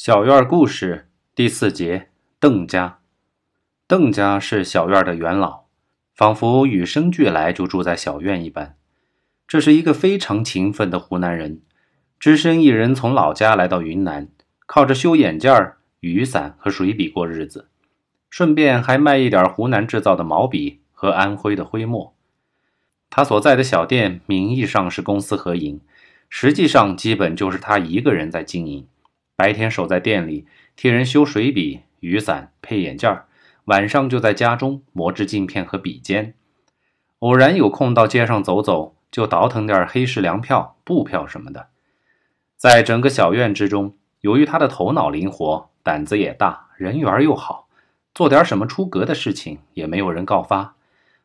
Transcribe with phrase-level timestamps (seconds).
[0.00, 3.00] 小院故事第四节：邓家。
[3.88, 5.64] 邓家是小院的元老，
[6.14, 8.76] 仿佛与生俱来就住在小院一般。
[9.48, 11.62] 这是一个非常勤奋的湖南人，
[12.20, 14.28] 只身一人从老家来到云南，
[14.66, 15.52] 靠着修眼镜、
[15.98, 17.66] 雨伞和水笔过日子，
[18.30, 22.14] 顺便还卖一点湖南制造的毛笔和安徽的徽墨。
[23.10, 25.80] 他所在的小店名义上是公私合营，
[26.28, 28.86] 实际上基本就是他一个人在经营。
[29.38, 33.26] 白天守在店里替人修水笔、雨伞、配眼镜儿
[33.66, 36.34] 晚上就在家中磨制镜片和笔尖。
[37.20, 41.68] 偶然有空到街上走走，就倒腾点黑市粮票、布票什么的。
[42.56, 47.68] 在整个小院之中，由于他的头脑灵活，胆子也大，人缘又好，
[48.12, 50.74] 做点什么出格的事情也没有人告发，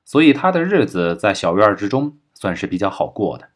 [0.05, 3.49] 所以他的日子在小院之中算是比较好过的。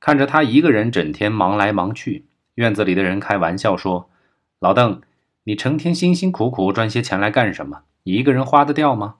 [0.00, 2.26] 看着他一个人整天忙来忙去。
[2.54, 4.10] 院子里的人开玩笑说
[4.58, 5.00] ：“老邓，
[5.44, 7.82] 你成天辛辛苦苦赚些钱来干什么？
[8.02, 9.16] 你一个人花得掉吗？”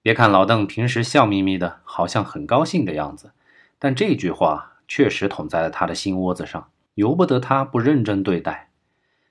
[0.00, 3.32] 别看老邓平时笑眯眯的，好像很高兴的样子，
[3.78, 8.70] 但这句话确实捅在了他的心窝子上，由不得他不认真对待。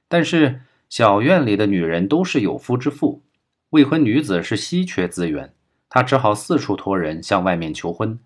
[0.07, 3.23] 但是小院里的女人都是有夫之妇，
[3.69, 5.53] 未婚女子是稀缺资源，
[5.89, 8.19] 他只好四处托人向外面求婚。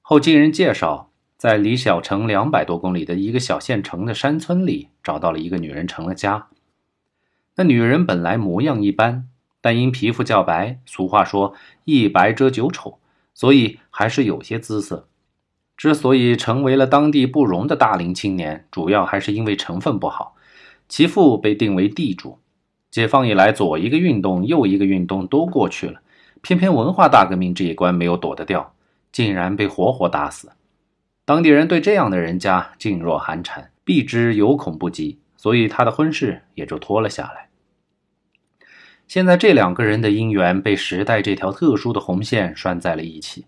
[0.00, 1.09] 后经人介绍。
[1.40, 6.48] 在离小城两百多公里的一个小县城的山村里，找到了一个女人，成了家。
[7.56, 9.26] 那女人本来模样一般，
[9.62, 11.54] 但因皮肤较白，俗话说
[11.86, 12.98] “一白遮九丑”，
[13.32, 15.08] 所以还是有些姿色。
[15.78, 20.36] 之所以成为了当地不容的大龄青年，主要还是因为成分不好。
[20.90, 22.38] 其父被定为地主，
[22.90, 26.02] 解放以来，左一个运动，右一个运动都过去了，
[26.42, 28.74] 偏偏文化大革命这一关没有躲得掉，
[29.10, 30.50] 竟然被活活打死。
[31.30, 37.50] 当地人对这样的人家噤若寒蝉，避之有恐不及，所以他的婚事也就拖了下来。
[39.06, 43.46] 现在这两个人的姻缘被时代这条特殊的红线拴在了一起。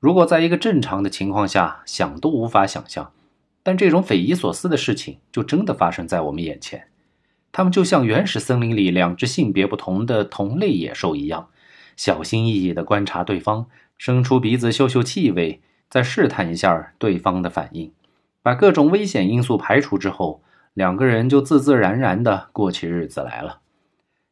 [0.00, 3.10] 如果在一个正常的情况下，想都无法想象，
[3.62, 6.88] 但这种匪夷所思的事情就真的发生在我们眼前。
[7.50, 11.48] 他们就像原始森林里两只性别不同的同类野兽一样，
[11.96, 13.64] 小心翼翼地观察对方，
[13.96, 15.62] 伸出鼻子嗅嗅气味。
[15.94, 17.92] 再试探一下对方的反应，
[18.42, 23.60] 把各种危险因素排除之后，两个人就自自然然的过起日子来了。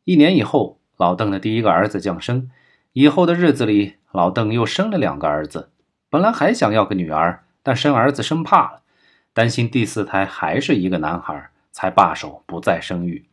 [0.03, 2.51] 一年以后，老邓的第一个儿子降生，
[2.95, 5.71] 以后的日子里，老邓又生了两个儿子。
[6.11, 8.83] 本来还想要个女儿，但生儿子生怕了，
[9.33, 13.29] 担心第四胎还是一个男孩，才罢手不再生育。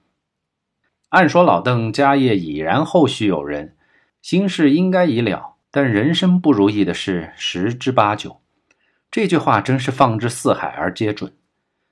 [1.09, 3.75] 按说老邓家业已然后续有人，
[4.21, 5.55] 心事应该已了。
[5.71, 8.41] 但人生不如意的事十之八九，
[9.11, 11.33] 这句话真是放之四海而皆准。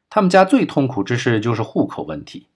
[0.10, 2.48] 他们家最痛苦之事就是户口问题。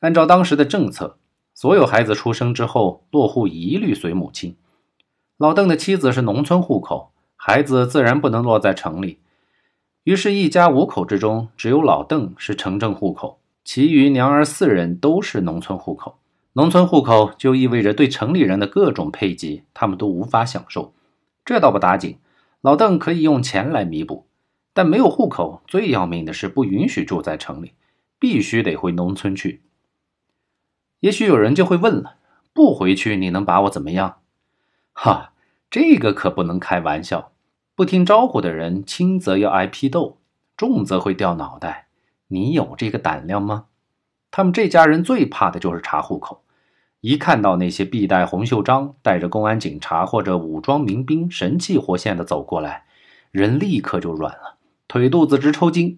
[0.00, 1.18] 按照当时的政策，
[1.52, 4.56] 所有孩子出生之后落户一律随母亲。
[5.36, 9.20] 老邓的妻子是农村户口，孩子自然不能落在城里。
[10.04, 16.18] 于是，一家五口之中，只有老邓是城镇户口，其余娘儿四人都是农村户口。
[16.56, 20.94] 农村户口就意味着对城里人的各种配给，他们都无法享受。
[21.44, 22.16] 这倒不打紧，
[22.62, 24.26] 老邓可以用钱来弥补。
[24.72, 27.74] 但没有户口，最要命的是不允许住在城里，
[28.18, 29.60] 必须得回农村去。
[31.00, 32.16] 也许有人就会问了：
[32.54, 34.20] 不回去你能把我怎么样？
[34.94, 35.32] 哈，
[35.70, 37.32] 这个可不能开玩笑。
[37.74, 40.16] 不听招呼的人，轻则要挨批斗，
[40.56, 41.88] 重则会掉脑袋。
[42.28, 43.66] 你有这个胆量吗？
[44.30, 46.42] 他们这家人最怕的就是查户口。
[47.06, 52.82] 一看到那些必带红袖章、带着公安警察或者武装民兵神气活现的走过来，
[53.30, 54.56] 人立刻就软了，
[54.88, 55.96] 腿肚子直抽筋。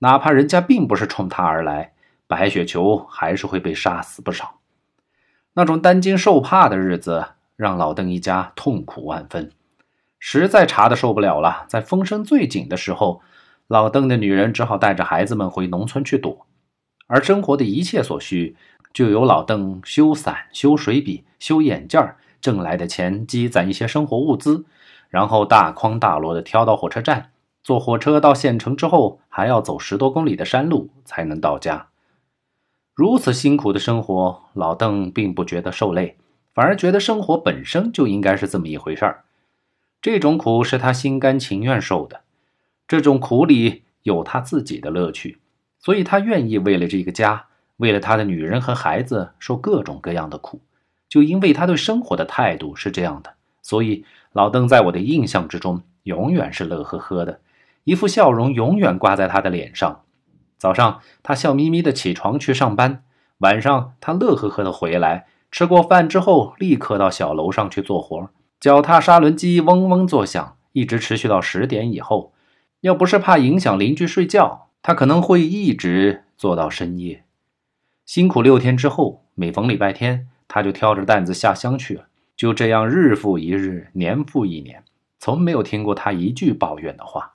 [0.00, 1.92] 哪怕人家并不是冲他而来，
[2.26, 4.58] 白雪球还是会被杀死不少。
[5.52, 9.52] 那种担惊受怕的日子，让老邓一家痛苦万分。
[10.18, 13.22] 实在查的受不了了，在风声最紧的时候，
[13.68, 16.48] 老邓的女人只好带着孩子们回农村去躲，
[17.06, 18.56] 而生活的一切所需。
[18.98, 24.64] 就由老邓修伞、修水笔、修眼镜儿挣来的钱积攒一些生活物资，
[25.08, 27.30] 然后大筐大摞的挑到火车站。
[27.62, 31.90] 坐火车到县城之后，还要走十多公里的山路才能到家。
[32.92, 36.16] 如此辛苦的生活，老邓并不觉得受累，
[36.52, 39.22] 反而觉得生活本身就应该是这么一回事儿。
[40.02, 42.22] 这种苦是他心甘情愿受的，
[42.88, 45.38] 这种苦里有他自己的乐趣，
[45.78, 47.44] 所以他愿意为了这个家。
[47.78, 50.60] 为了他的女人和孩子受各种各样的苦，
[51.08, 57.40] 就因为他对生活的态度是这样的，所以老邓在我的印象之中永远是乐呵呵的，
[57.84, 60.02] 一副笑容永远挂在他的脸上。
[60.58, 63.04] 早上他笑眯眯的起床去上班，
[63.38, 68.28] 晚上他乐呵呵的回来，吃过饭之后立刻到小楼上去做活，
[68.58, 72.32] 脚踏砂轮机嗡嗡作响，一直持续到十点以后。
[72.80, 77.24] 要不是怕影响邻居睡觉，他可能会一直做到深夜。
[78.08, 82.06] 辛苦六天之后，每逢礼拜天，他就挑着担子下乡去了。
[82.34, 84.82] 就这样，日复一日，年复一年，
[85.18, 87.34] 从没有听过他一句抱怨的话。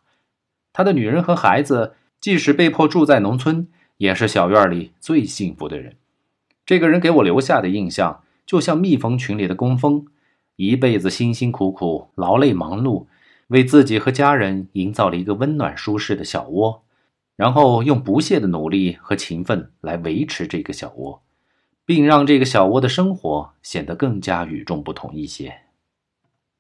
[0.74, 3.68] 他的女人和孩子，即使被迫住在农村，
[3.98, 5.96] 也是小院里最幸福的人。
[6.66, 10.08] 这个人给我留下的印象，就像蜜蜂群里的工蜂，
[10.56, 13.06] 一辈子辛辛苦苦、劳累忙碌，
[13.50, 16.84] 为自己和家人营造了一个温暖舒适的小窝。
[17.36, 21.24] 然后用不懈的努力和勤奋来维持这个小窝，
[21.86, 25.63] 并让这个小窝的生活显得更加与众不同一些。